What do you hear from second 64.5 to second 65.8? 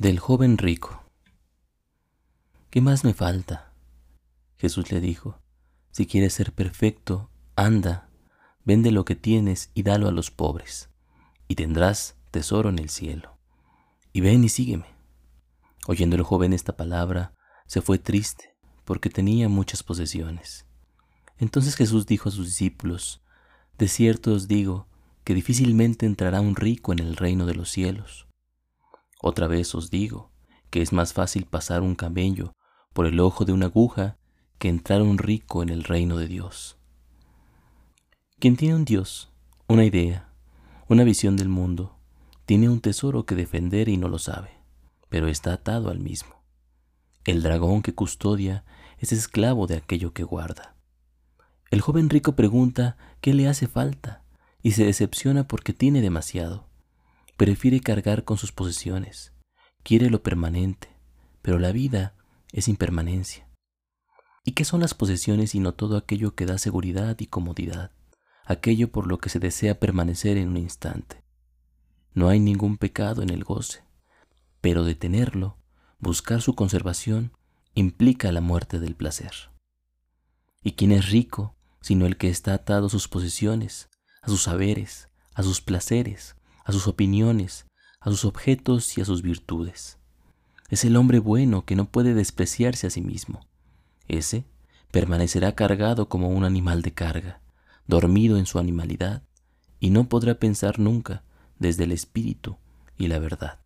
qué son las posesiones sino